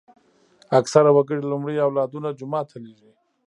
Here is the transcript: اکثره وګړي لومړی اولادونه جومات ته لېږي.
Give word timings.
اکثره 0.79 1.09
وګړي 1.13 1.41
لومړی 1.51 1.75
اولادونه 1.87 2.29
جومات 2.39 2.65
ته 2.71 2.77
لېږي. 2.83 3.11